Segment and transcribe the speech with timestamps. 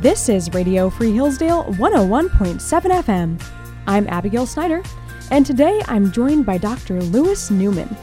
[0.00, 3.42] This is Radio Free Hillsdale 101.7 FM.
[3.88, 4.80] I'm Abigail Snyder,
[5.32, 7.00] and today I'm joined by Dr.
[7.00, 7.96] Louis Newman.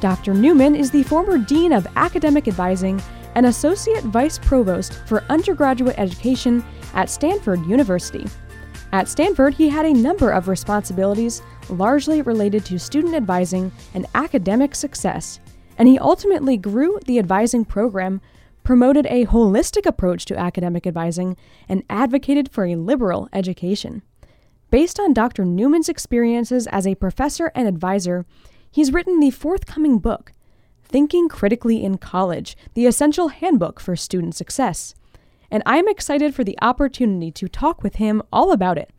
[0.00, 0.34] Dr.
[0.34, 3.00] Newman is the former Dean of Academic Advising
[3.36, 8.26] and Associate Vice Provost for Undergraduate Education at Stanford University.
[8.92, 14.74] At Stanford, he had a number of responsibilities largely related to student advising and academic
[14.74, 15.40] success,
[15.78, 18.20] and he ultimately grew the advising program
[18.70, 21.36] promoted a holistic approach to academic advising,
[21.68, 24.00] and advocated for a liberal education.
[24.70, 25.44] Based on Dr.
[25.44, 28.24] Newman's experiences as a professor and advisor,
[28.70, 30.32] he's written the forthcoming book,
[30.84, 34.94] Thinking Critically in College The Essential Handbook for Student Success.
[35.50, 38.90] And I'm excited for the opportunity to talk with him all about it.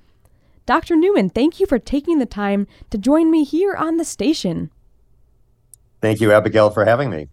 [0.66, 0.98] Dr.
[0.98, 4.70] Newman, thank you for taking the time to join me here on the station.
[6.02, 7.30] Thank you, Abigail, for having me.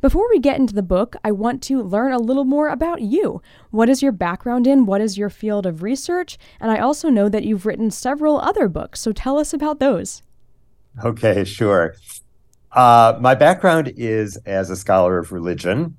[0.00, 3.40] Before we get into the book, I want to learn a little more about you.
[3.70, 4.84] What is your background in?
[4.84, 6.36] What is your field of research?
[6.60, 10.22] And I also know that you've written several other books, so tell us about those.
[11.02, 11.94] Okay, sure.
[12.72, 15.96] Uh, my background is as a scholar of religion.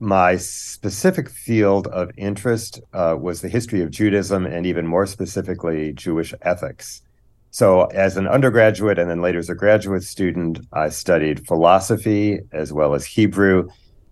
[0.00, 5.94] My specific field of interest uh, was the history of Judaism and even more specifically,
[5.94, 7.00] Jewish ethics.
[7.54, 12.72] So, as an undergraduate and then later as a graduate student, I studied philosophy as
[12.72, 13.68] well as Hebrew.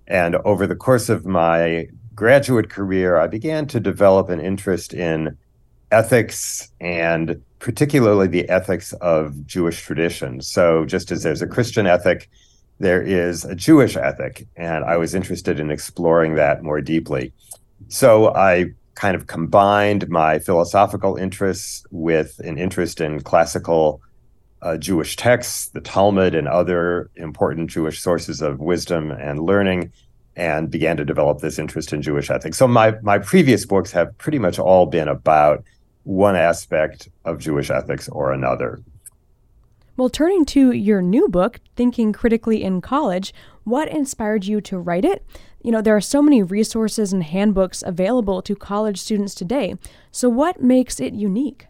[0.06, 5.36] And over the course of my graduate career, I began to develop an interest in
[5.90, 10.40] ethics and particularly the ethics of Jewish tradition.
[10.40, 12.30] So, just as there's a Christian ethic,
[12.78, 14.46] there is a Jewish ethic.
[14.54, 17.32] And I was interested in exploring that more deeply.
[17.88, 24.00] So, I kind of combined my philosophical interests with an interest in classical
[24.60, 29.92] uh, Jewish texts, the Talmud, and other important Jewish sources of wisdom and learning,
[30.36, 32.58] and began to develop this interest in Jewish ethics.
[32.58, 35.64] So my my previous books have pretty much all been about
[36.04, 38.80] one aspect of Jewish ethics or another.
[39.96, 45.04] Well, turning to your new book, Thinking Critically in College, what inspired you to write
[45.04, 45.24] it?
[45.62, 49.76] You know, there are so many resources and handbooks available to college students today.
[50.10, 51.66] So, what makes it unique?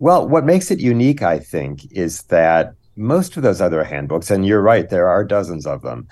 [0.00, 4.44] Well, what makes it unique, I think, is that most of those other handbooks, and
[4.44, 6.08] you're right, there are dozens of them,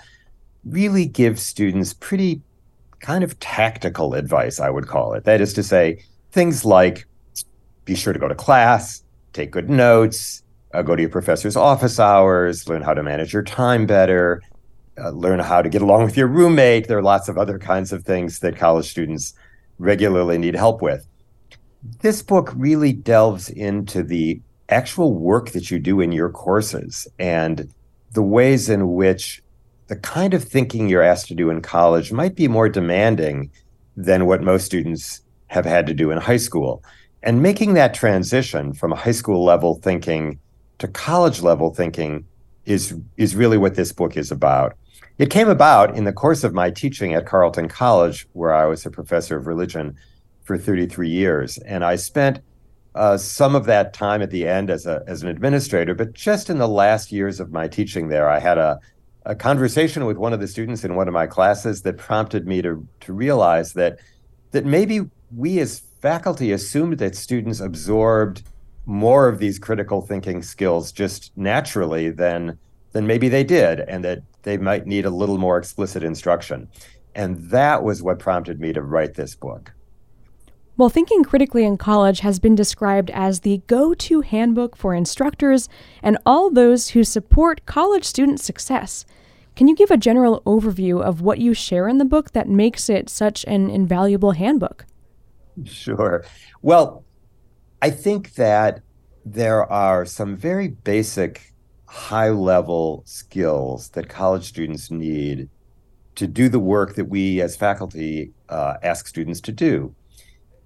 [0.65, 2.41] really give students pretty
[3.01, 5.25] kind of tactical advice, I would call it.
[5.25, 7.05] That is to say, things like
[7.85, 9.03] be sure to go to class,
[9.33, 10.41] take good notes,
[10.73, 14.41] uh, go to your professor's office hours, learn how to manage your time better,
[14.97, 16.87] uh, learn how to get along with your roommate.
[16.87, 19.33] There are lots of other kinds of things that college students
[19.79, 21.07] regularly need help with.
[22.01, 27.73] This book really delves into the actual work that you do in your courses and
[28.11, 29.41] the ways in which
[29.87, 33.51] the kind of thinking you're asked to do in college might be more demanding
[33.97, 36.83] than what most students have had to do in high school.
[37.21, 40.39] And making that transition from high school level thinking
[40.79, 42.25] to college level thinking
[42.65, 44.75] is is really what this book is about.
[45.19, 48.85] It came about in the course of my teaching at Carleton College, where I was
[48.85, 49.95] a professor of religion
[50.43, 51.59] for 33 years.
[51.59, 52.39] And I spent
[52.95, 56.49] uh, some of that time at the end as, a, as an administrator, but just
[56.49, 58.79] in the last years of my teaching there, I had a,
[59.25, 62.61] a conversation with one of the students in one of my classes that prompted me
[62.63, 63.99] to, to realize that,
[64.51, 65.01] that maybe
[65.35, 68.43] we as faculty assumed that students absorbed
[68.85, 72.57] more of these critical thinking skills just naturally than
[72.93, 76.69] than maybe they did and that they might need a little more explicit instruction.
[77.15, 79.73] And that was what prompted me to write this book.
[80.75, 85.69] Well, Thinking Critically in College has been described as the go to handbook for instructors
[86.01, 89.05] and all those who support college student success.
[89.55, 92.89] Can you give a general overview of what you share in the book that makes
[92.89, 94.87] it such an invaluable handbook?
[95.63, 96.25] Sure.
[96.63, 97.05] Well,
[97.79, 98.81] I think that
[99.23, 101.52] there are some very basic
[101.93, 105.47] high level skills that college students need
[106.15, 109.93] to do the work that we as faculty uh, ask students to do.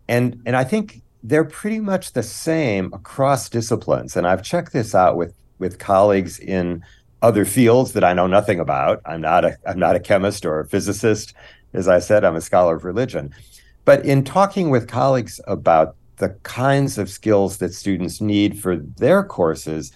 [0.07, 4.15] And, and I think they're pretty much the same across disciplines.
[4.15, 6.81] And I've checked this out with, with colleagues in
[7.21, 9.01] other fields that I know nothing about.
[9.05, 11.33] I'm not a, I'm not a chemist or a physicist.
[11.73, 13.35] As I said, I'm a scholar of religion.
[13.83, 19.25] But in talking with colleagues about the kinds of skills that students need for their
[19.25, 19.91] courses,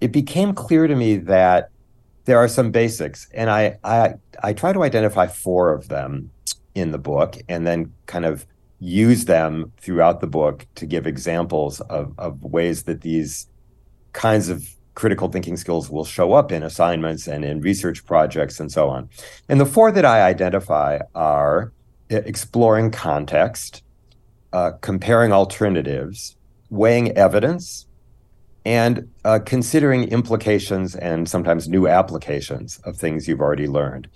[0.00, 1.70] it became clear to me that
[2.24, 6.30] there are some basics, and I I I try to identify four of them
[6.74, 8.46] in the book, and then kind of
[8.78, 13.48] use them throughout the book to give examples of of ways that these
[14.12, 18.70] kinds of critical thinking skills will show up in assignments and in research projects and
[18.70, 19.08] so on.
[19.48, 21.72] And the four that I identify are
[22.10, 23.82] exploring context,
[24.52, 26.36] uh, comparing alternatives,
[26.70, 27.86] weighing evidence,
[28.64, 34.08] and uh, considering implications and sometimes new applications of things you've already learned.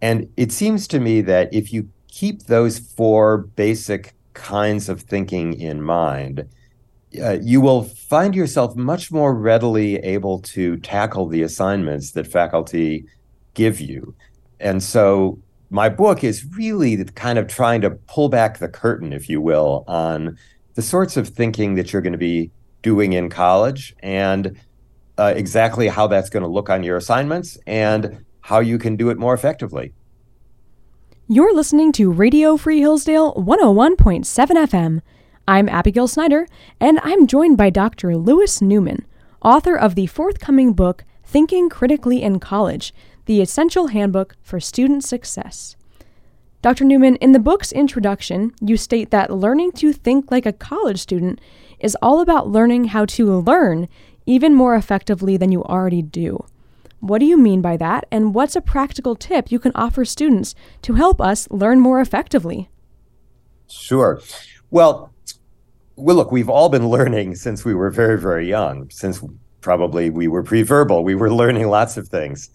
[0.00, 5.54] And it seems to me that if you keep those four basic kinds of thinking
[5.54, 6.48] in mind,
[7.20, 13.04] uh, you will find yourself much more readily able to tackle the assignments that faculty
[13.54, 14.14] give you.
[14.60, 15.40] And so
[15.70, 19.84] my book is really kind of trying to pull back the curtain, if you will,
[19.88, 20.38] on
[20.74, 22.50] the sorts of thinking that you're going to be
[22.82, 24.58] doing in college and
[25.18, 29.10] uh, exactly how that's going to look on your assignments and how you can do
[29.10, 29.92] it more effectively.
[31.28, 35.00] You're listening to Radio Free Hillsdale 101.7 FM.
[35.46, 36.46] I'm Abigail Snyder,
[36.80, 38.16] and I'm joined by Dr.
[38.16, 39.06] Louis Newman,
[39.42, 42.92] author of the forthcoming book, Thinking Critically in College
[43.26, 45.76] The Essential Handbook for Student Success.
[46.62, 46.84] Dr.
[46.84, 51.40] Newman, in the book's introduction, you state that learning to think like a college student
[51.78, 53.88] is all about learning how to learn
[54.26, 56.44] even more effectively than you already do.
[57.00, 60.54] What do you mean by that, and what's a practical tip you can offer students
[60.82, 62.68] to help us learn more effectively?
[63.66, 64.20] Sure.
[64.70, 65.14] Well,
[65.96, 68.90] well, look, we've all been learning since we were very, very young.
[68.90, 69.24] Since
[69.62, 72.50] probably we were pre-verbal, we were learning lots of things.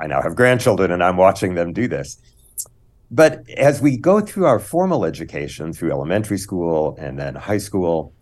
[0.00, 2.18] I now have grandchildren, and I'm watching them do this.
[3.10, 8.12] But as we go through our formal education, through elementary school and then high school,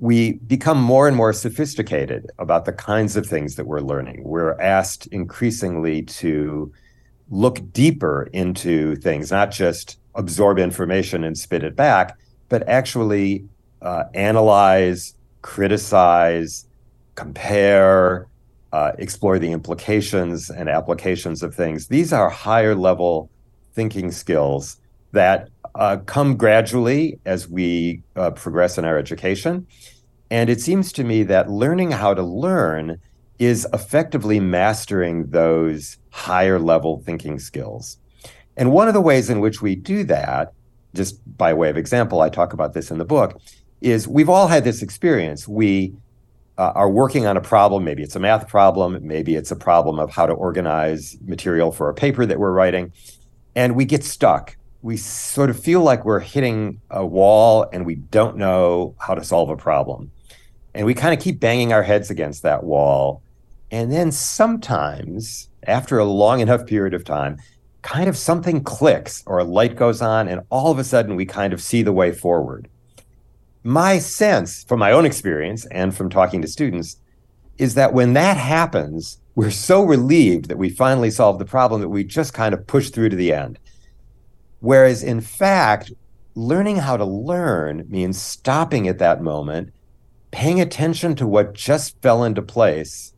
[0.00, 4.24] we become more and more sophisticated about the kinds of things that we're learning.
[4.24, 6.72] We're asked increasingly to
[7.30, 12.18] look deeper into things, not just absorb information and spit it back,
[12.48, 13.44] but actually
[13.82, 16.66] uh, analyze, criticize,
[17.14, 18.26] compare,
[18.72, 21.86] uh, explore the implications and applications of things.
[21.86, 23.30] These are higher level
[23.74, 24.78] thinking skills
[25.12, 29.66] that uh, come gradually as we uh, progress in our education.
[30.30, 32.98] And it seems to me that learning how to learn
[33.38, 37.98] is effectively mastering those higher level thinking skills.
[38.56, 40.52] And one of the ways in which we do that,
[40.94, 43.40] just by way of example, I talk about this in the book,
[43.80, 45.48] is we've all had this experience.
[45.48, 45.94] We
[46.56, 47.84] uh, are working on a problem.
[47.84, 48.98] Maybe it's a math problem.
[49.02, 52.92] Maybe it's a problem of how to organize material for a paper that we're writing.
[53.56, 57.94] And we get stuck we sort of feel like we're hitting a wall and we
[57.94, 60.10] don't know how to solve a problem.
[60.74, 63.22] And we kind of keep banging our heads against that wall.
[63.70, 67.38] And then sometimes, after a long enough period of time,
[67.80, 71.24] kind of something clicks or a light goes on, and all of a sudden we
[71.24, 72.68] kind of see the way forward.
[73.62, 76.98] My sense from my own experience and from talking to students
[77.56, 81.88] is that when that happens, we're so relieved that we finally solved the problem that
[81.88, 83.58] we just kind of push through to the end.
[84.60, 85.92] Whereas in fact,
[86.34, 89.72] learning how to learn means stopping at that moment,
[90.30, 93.12] paying attention to what just fell into place,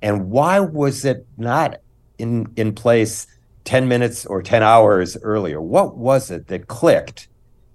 [0.00, 1.78] and why was it not
[2.18, 3.26] in in place
[3.64, 5.60] 10 minutes or 10 hours earlier?
[5.60, 7.28] What was it that clicked?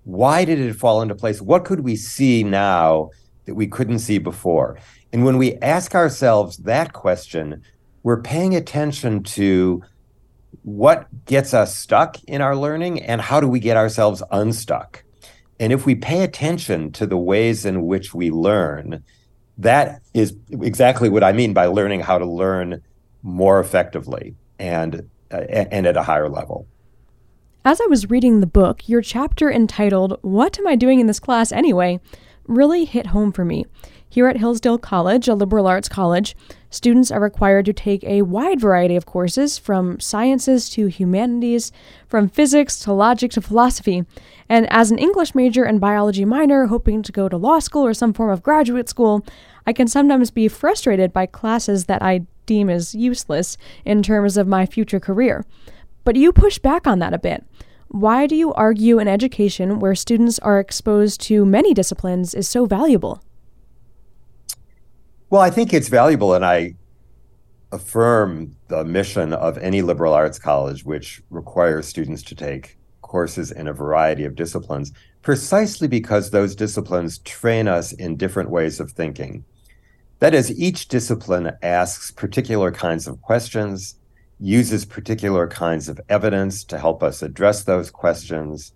[0.03, 1.41] Why did it fall into place?
[1.41, 3.09] What could we see now
[3.45, 4.77] that we couldn't see before?
[5.13, 7.63] And when we ask ourselves that question,
[8.07, 9.83] we're paying attention to
[10.63, 15.03] what gets us stuck in our learning and how do we get ourselves unstuck.
[15.59, 19.03] And if we pay attention to the ways in which we learn,
[19.57, 22.81] that is exactly what I mean by learning how to learn
[23.23, 25.39] more effectively and uh,
[25.69, 26.65] and at a higher level.
[27.65, 31.19] As I was reading the book, your chapter entitled What am I doing in this
[31.19, 31.99] class anyway?
[32.47, 33.65] really hit home for me.
[34.09, 36.35] Here at Hillsdale College, a liberal arts college,
[36.69, 41.73] students are required to take a wide variety of courses from sciences to humanities,
[42.07, 44.05] from physics to logic to philosophy.
[44.47, 47.93] And as an English major and biology minor hoping to go to law school or
[47.93, 49.25] some form of graduate school,
[49.67, 54.47] I can sometimes be frustrated by classes that I deem as useless in terms of
[54.47, 55.45] my future career.
[56.05, 57.43] But you push back on that a bit.
[57.89, 62.65] Why do you argue an education where students are exposed to many disciplines is so
[62.65, 63.21] valuable?
[65.29, 66.75] Well, I think it's valuable, and I
[67.73, 73.67] affirm the mission of any liberal arts college, which requires students to take courses in
[73.67, 74.93] a variety of disciplines,
[75.23, 79.43] precisely because those disciplines train us in different ways of thinking.
[80.19, 83.95] That is, each discipline asks particular kinds of questions,
[84.39, 88.71] uses particular kinds of evidence to help us address those questions,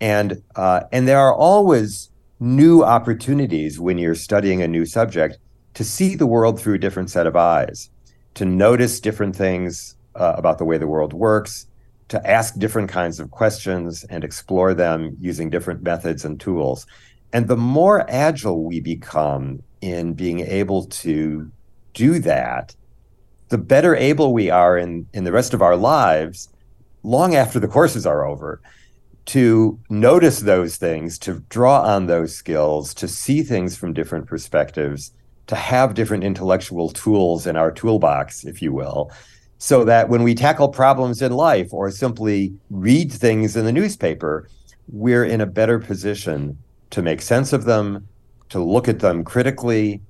[0.00, 2.08] and uh, and there are always
[2.40, 5.38] new opportunities when you're studying a new subject
[5.74, 7.90] to see the world through a different set of eyes,
[8.34, 11.66] to notice different things uh, about the way the world works,
[12.08, 16.86] to ask different kinds of questions and explore them using different methods and tools.
[17.32, 21.50] And the more agile we become in being able to
[21.92, 22.74] do that,
[23.48, 26.48] the better able we are in, in the rest of our lives,
[27.02, 28.60] long after the courses are over,
[29.26, 35.12] to notice those things, to draw on those skills, to see things from different perspectives,
[35.46, 39.10] to have different intellectual tools in our toolbox, if you will,
[39.58, 44.48] so that when we tackle problems in life or simply read things in the newspaper,
[44.88, 46.58] we're in a better position
[46.90, 48.06] to make sense of them,
[48.48, 50.00] to look at them critically,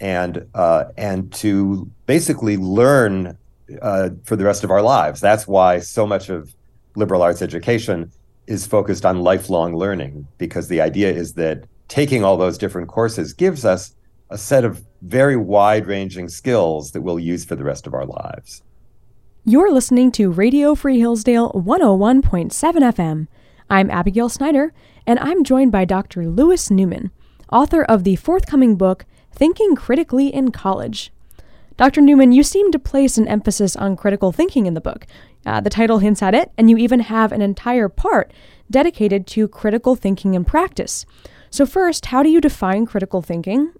[0.00, 3.36] and uh, and to basically learn
[3.80, 5.20] uh, for the rest of our lives.
[5.20, 6.54] That's why so much of
[6.96, 8.10] liberal arts education
[8.46, 13.32] is focused on lifelong learning, because the idea is that taking all those different courses
[13.32, 13.94] gives us
[14.32, 18.06] a set of very wide ranging skills that we'll use for the rest of our
[18.06, 18.62] lives.
[19.44, 23.26] You're listening to Radio Free Hillsdale 101.7 FM.
[23.68, 24.72] I'm Abigail Snyder,
[25.06, 26.26] and I'm joined by Dr.
[26.28, 27.10] Louis Newman,
[27.52, 31.12] author of the forthcoming book, Thinking Critically in College.
[31.76, 32.00] Dr.
[32.00, 35.06] Newman, you seem to place an emphasis on critical thinking in the book.
[35.44, 38.32] Uh, the title hints at it, and you even have an entire part
[38.70, 41.04] dedicated to critical thinking in practice.
[41.52, 43.72] So, first, how do you define critical thinking?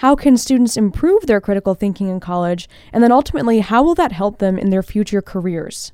[0.00, 2.70] How can students improve their critical thinking in college?
[2.90, 5.92] And then ultimately, how will that help them in their future careers?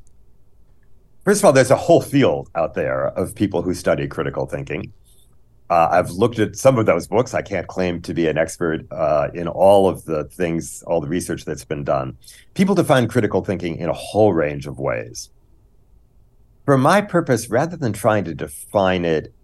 [1.24, 4.92] First of all, there's a whole field out there of people who study critical thinking.
[5.70, 7.34] Uh, I've looked at some of those books.
[7.34, 11.08] I can't claim to be an expert uh, in all of the things, all the
[11.08, 12.16] research that's been done.
[12.54, 15.30] People define critical thinking in a whole range of ways.
[16.64, 19.34] For my purpose, rather than trying to define it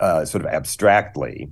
[0.00, 1.50] uh, sort of abstractly,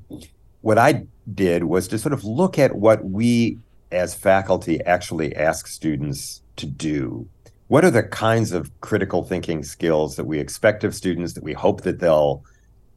[0.62, 3.58] what I did was to sort of look at what we
[3.92, 7.28] as faculty actually ask students to do.
[7.68, 11.52] What are the kinds of critical thinking skills that we expect of students that we
[11.52, 12.42] hope that they'll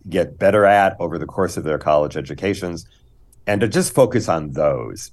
[0.09, 2.85] get better at over the course of their college educations
[3.47, 5.11] and to just focus on those.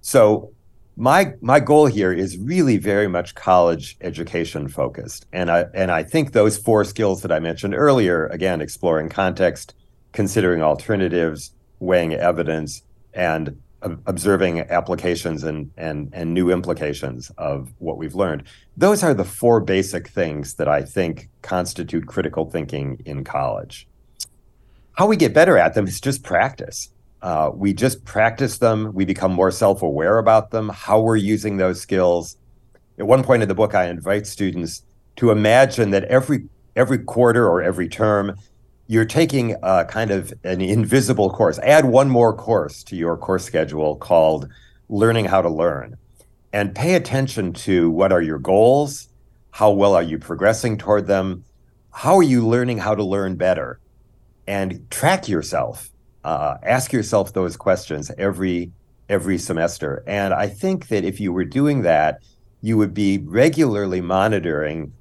[0.00, 0.52] So
[0.96, 5.26] my my goal here is really very much college education focused.
[5.32, 9.74] And I and I think those four skills that I mentioned earlier, again, exploring context,
[10.12, 11.52] considering alternatives,
[11.82, 12.82] weighing evidence,
[13.14, 13.60] and
[14.06, 18.44] observing applications and, and, and new implications of what we've learned.
[18.76, 23.88] Those are the four basic things that I think constitute critical thinking in college
[24.94, 26.90] how we get better at them is just practice.
[27.22, 28.92] Uh, we just practice them.
[28.92, 32.36] We become more self aware about them, how we're using those skills.
[32.98, 34.82] At one point in the book, I invite students
[35.16, 38.34] to imagine that every every quarter or every term,
[38.86, 41.58] you're taking a kind of an invisible course.
[41.60, 44.48] Add one more course to your course schedule called
[44.88, 45.96] Learning How to Learn.
[46.52, 49.08] And pay attention to what are your goals?
[49.50, 51.44] How well are you progressing toward them?
[51.92, 53.78] How are you learning how to learn better?
[54.46, 55.90] and track yourself.
[56.24, 58.70] Uh, ask yourself those questions every
[59.08, 60.02] every semester.
[60.06, 62.22] And I think that if you were doing that,
[62.62, 64.92] you would be regularly monitoring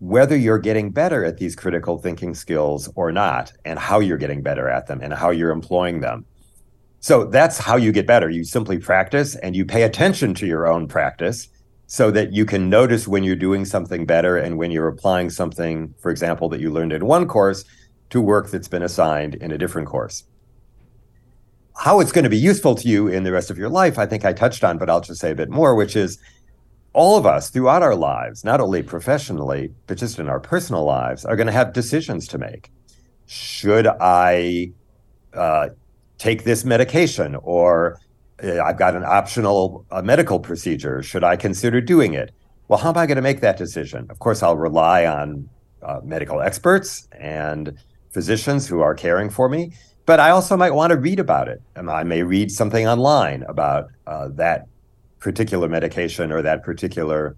[0.00, 4.42] whether you're getting better at these critical thinking skills or not, and how you're getting
[4.42, 6.24] better at them and how you're employing them.
[7.00, 8.28] So that's how you get better.
[8.28, 11.48] You simply practice and you pay attention to your own practice
[11.86, 15.94] so that you can notice when you're doing something better and when you're applying something,
[16.00, 17.64] for example, that you learned in one course
[18.10, 20.24] to work that's been assigned in a different course.
[21.76, 24.06] How it's going to be useful to you in the rest of your life, I
[24.06, 26.18] think I touched on, but I'll just say a bit more, which is
[26.92, 31.24] all of us throughout our lives, not only professionally, but just in our personal lives,
[31.24, 32.70] are going to have decisions to make.
[33.26, 34.72] Should I
[35.34, 35.68] uh,
[36.18, 37.98] take this medication or
[38.42, 41.02] uh, I've got an optional uh, medical procedure.
[41.02, 42.32] Should I consider doing it?
[42.68, 44.06] Well, how am I going to make that decision?
[44.10, 45.48] Of course, I'll rely on
[45.82, 47.78] uh, medical experts and
[48.10, 49.72] physicians who are caring for me,
[50.06, 51.62] but I also might want to read about it.
[51.76, 54.66] And I may read something online about uh, that
[55.20, 57.36] particular medication or that particular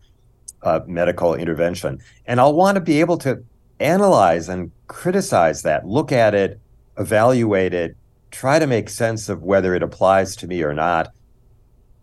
[0.63, 1.99] uh, medical intervention.
[2.27, 3.43] And I'll want to be able to
[3.79, 6.61] analyze and criticize that, look at it,
[6.99, 7.97] evaluate it,
[8.31, 11.13] try to make sense of whether it applies to me or not.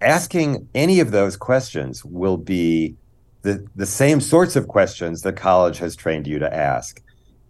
[0.02, 2.96] Asking any of those questions will be
[3.44, 7.02] the, the same sorts of questions that college has trained you to ask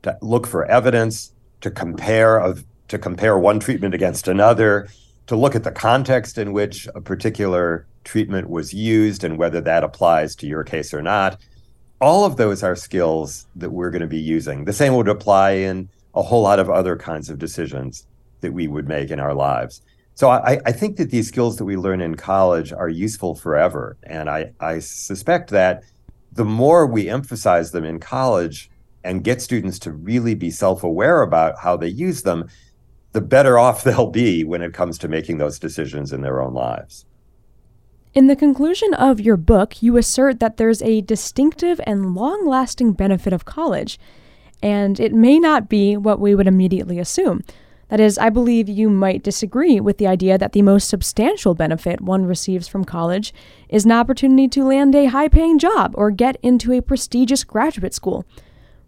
[0.04, 4.88] to look for evidence, to compare of to compare one treatment against another,
[5.28, 9.84] to look at the context in which a particular treatment was used and whether that
[9.84, 11.40] applies to your case or not.
[12.00, 14.66] All of those are skills that we're going to be using.
[14.66, 18.08] The same would apply in a whole lot of other kinds of decisions
[18.42, 19.82] that we would make in our lives.
[20.16, 23.98] So I, I think that these skills that we learn in college are useful forever.
[24.04, 25.84] And I, I suspect that
[26.32, 28.72] the more we emphasize them in college
[29.04, 32.50] and get students to really be self aware about how they use them,
[33.14, 36.54] the better off they'll be when it comes to making those decisions in their own
[36.54, 37.06] lives.
[38.14, 42.94] In the conclusion of your book, you assert that there's a distinctive and long lasting
[42.94, 44.00] benefit of college,
[44.64, 47.44] and it may not be what we would immediately assume.
[47.90, 52.02] That is, I believe you might disagree with the idea that the most substantial benefit
[52.02, 53.34] one receives from college
[53.70, 57.94] is an opportunity to land a high paying job or get into a prestigious graduate
[57.94, 58.26] school.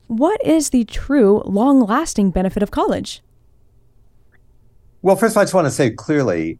[0.07, 3.21] What is the true, long lasting benefit of college?
[5.01, 6.59] Well, first, of all, I just want to say clearly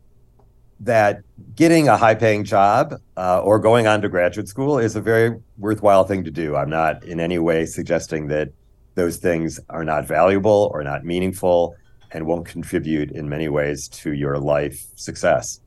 [0.80, 1.24] that
[1.56, 5.38] getting a high paying job uh, or going on to graduate school is a very
[5.58, 6.56] worthwhile thing to do.
[6.56, 8.50] I'm not in any way suggesting that
[8.96, 11.76] those things are not valuable or not meaningful
[12.12, 15.60] and won't contribute in many ways to your life success.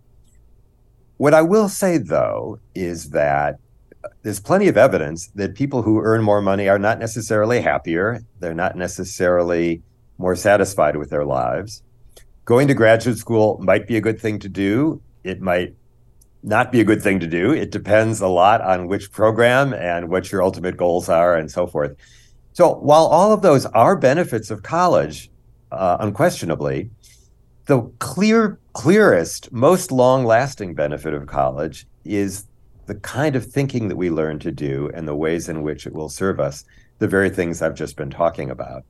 [1.18, 3.58] What I will say, though, is that
[4.22, 8.20] there's plenty of evidence that people who earn more money are not necessarily happier.
[8.40, 9.82] They're not necessarily
[10.16, 11.82] more satisfied with their lives.
[12.44, 15.00] Going to graduate school might be a good thing to do.
[15.24, 15.74] It might
[16.42, 17.52] not be a good thing to do.
[17.52, 21.66] It depends a lot on which program and what your ultimate goals are and so
[21.66, 21.96] forth.
[22.52, 25.30] So, while all of those are benefits of college,
[25.72, 26.90] uh, unquestionably.
[27.64, 32.46] The clear, clearest, most long lasting benefit of college is
[32.86, 35.94] the kind of thinking that we learn to do and the ways in which it
[35.94, 36.64] will serve us,
[36.98, 38.84] the very things I've just been talking about.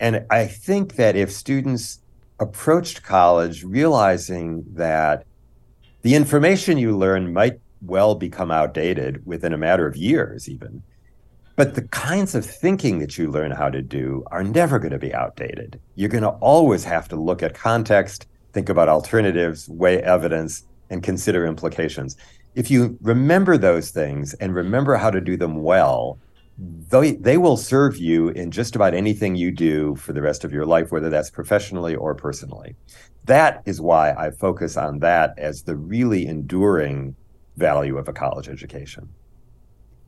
[0.00, 2.00] And I think that if students
[2.40, 5.24] approached college realizing that
[6.02, 10.82] the information you learn might well become outdated within a matter of years, even,
[11.56, 14.98] but the kinds of thinking that you learn how to do are never going to
[14.98, 15.80] be outdated.
[15.94, 21.02] You're going to always have to look at context, think about alternatives, weigh evidence, and
[21.02, 22.16] consider implications.
[22.54, 26.18] If you remember those things and remember how to do them well,
[26.56, 30.52] they, they will serve you in just about anything you do for the rest of
[30.52, 32.76] your life, whether that's professionally or personally.
[33.24, 37.16] That is why I focus on that as the really enduring
[37.56, 39.08] value of a college education.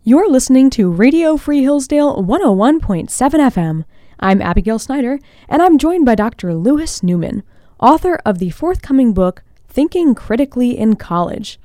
[0.04, 3.85] You're listening to Radio Free Hillsdale 101.7 FM.
[4.20, 6.54] I'm Abigail Snyder, and I'm joined by Dr.
[6.54, 7.42] Louis Newman,
[7.80, 11.59] author of the forthcoming book, Thinking Critically in College.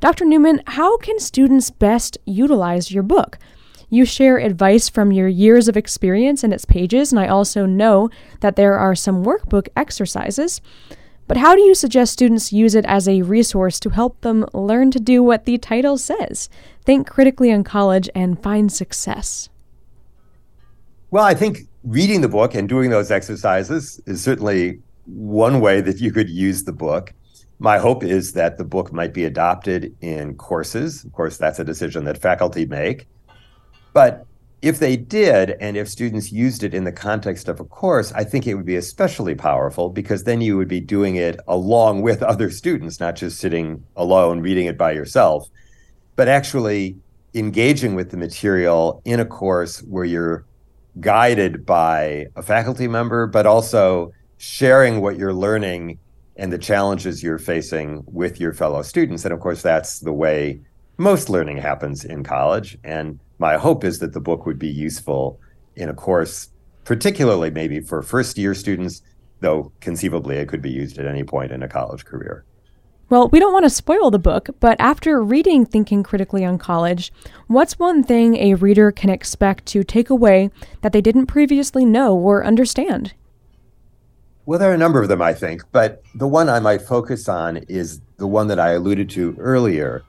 [0.00, 0.26] Dr.
[0.26, 3.38] Newman, how can students best utilize your book?
[3.94, 8.10] You share advice from your years of experience in its pages, and I also know
[8.40, 10.60] that there are some workbook exercises.
[11.28, 14.90] But how do you suggest students use it as a resource to help them learn
[14.90, 16.48] to do what the title says
[16.84, 19.48] think critically in college and find success?
[21.12, 26.00] Well, I think reading the book and doing those exercises is certainly one way that
[26.00, 27.14] you could use the book.
[27.60, 31.04] My hope is that the book might be adopted in courses.
[31.04, 33.06] Of course, that's a decision that faculty make.
[33.94, 34.26] But
[34.60, 38.24] if they did, and if students used it in the context of a course, I
[38.24, 42.22] think it would be especially powerful because then you would be doing it along with
[42.22, 45.48] other students, not just sitting alone reading it by yourself,
[46.16, 46.96] but actually
[47.34, 50.44] engaging with the material in a course where you're
[51.00, 55.98] guided by a faculty member, but also sharing what you're learning
[56.36, 59.24] and the challenges you're facing with your fellow students.
[59.24, 60.60] And of course, that's the way
[60.96, 62.78] most learning happens in college.
[62.82, 65.40] And my hope is that the book would be useful
[65.76, 66.50] in a course,
[66.84, 69.02] particularly maybe for first year students,
[69.40, 72.44] though conceivably it could be used at any point in a college career.
[73.10, 77.12] Well, we don't want to spoil the book, but after reading Thinking Critically on College,
[77.48, 82.16] what's one thing a reader can expect to take away that they didn't previously know
[82.16, 83.12] or understand?
[84.46, 87.28] Well, there are a number of them, I think, but the one I might focus
[87.28, 90.02] on is the one that I alluded to earlier,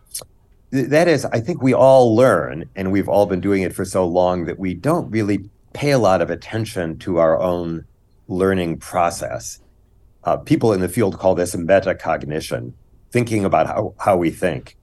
[0.84, 4.06] that is, I think we all learn, and we've all been doing it for so
[4.06, 7.86] long that we don't really pay a lot of attention to our own
[8.28, 9.60] learning process.
[10.24, 12.74] Uh, people in the field call this metacognition,
[13.12, 14.76] thinking about how, how we think.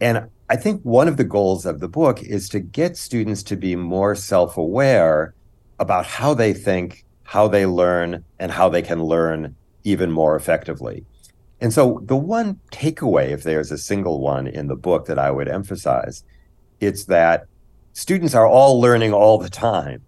[0.00, 3.56] And I think one of the goals of the book is to get students to
[3.56, 5.34] be more self aware
[5.78, 9.54] about how they think, how they learn, and how they can learn
[9.84, 11.04] even more effectively.
[11.60, 15.30] And so the one takeaway, if there's a single one in the book that I
[15.30, 16.24] would emphasize,
[16.80, 17.46] it's that
[17.92, 20.02] students are all learning all the time.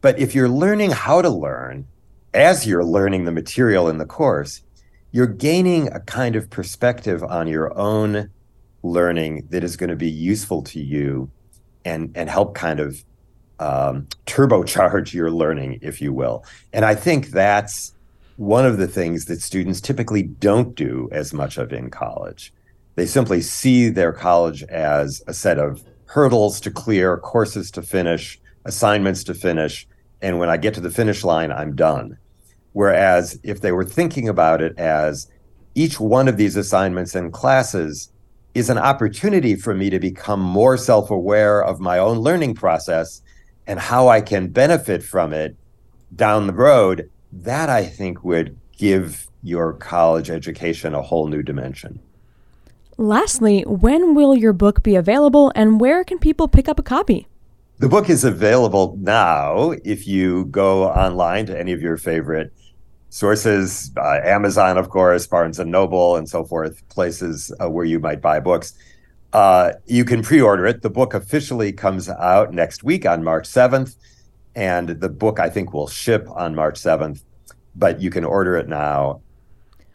[0.00, 1.86] But if you're learning how to learn
[2.34, 4.62] as you're learning the material in the course,
[5.10, 8.30] you're gaining a kind of perspective on your own
[8.82, 11.30] learning that is going to be useful to you
[11.84, 13.04] and, and help kind of
[13.58, 16.44] um, turbocharge your learning, if you will.
[16.72, 17.94] And I think that's
[18.42, 22.52] one of the things that students typically don't do as much of in college.
[22.96, 28.40] They simply see their college as a set of hurdles to clear, courses to finish,
[28.64, 29.86] assignments to finish.
[30.20, 32.18] And when I get to the finish line, I'm done.
[32.72, 35.30] Whereas if they were thinking about it as
[35.76, 38.10] each one of these assignments and classes
[38.56, 43.22] is an opportunity for me to become more self aware of my own learning process
[43.68, 45.54] and how I can benefit from it
[46.16, 51.98] down the road, that I think would give your college education a whole new dimension.
[52.98, 57.26] Lastly, when will your book be available and where can people pick up a copy?
[57.78, 62.52] The book is available now if you go online to any of your favorite
[63.08, 67.98] sources, uh, Amazon, of course, Barnes and Noble, and so forth, places uh, where you
[67.98, 68.74] might buy books.
[69.32, 70.82] Uh, you can pre-order it.
[70.82, 73.96] The book officially comes out next week on March 7th,
[74.54, 77.22] and the book I think will ship on March 7th,
[77.74, 79.22] but you can order it now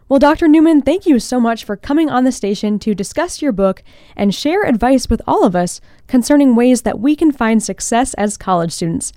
[0.10, 0.48] well, Dr.
[0.48, 3.84] Newman, thank you so much for coming on the station to discuss your book
[4.16, 8.38] and share advice with all of us concerning ways that we can find success as
[8.38, 9.12] college students.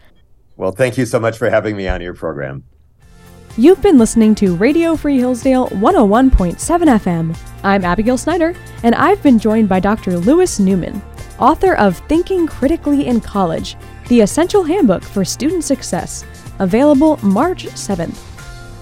[0.56, 2.64] Well, thank you so much for having me on your program.
[3.56, 7.38] You've been listening to Radio Free Hillsdale 101.7 FM.
[7.62, 10.18] I'm Abigail Snyder, and I've been joined by Dr.
[10.18, 11.00] Louis Newman,
[11.38, 13.76] author of Thinking Critically in College
[14.10, 16.24] The Essential Handbook for Student Success,
[16.58, 18.18] available March 7th.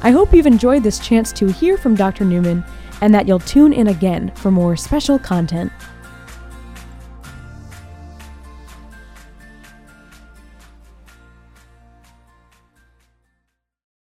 [0.03, 2.25] I hope you've enjoyed this chance to hear from Dr.
[2.25, 2.65] Newman
[3.03, 5.71] and that you'll tune in again for more special content.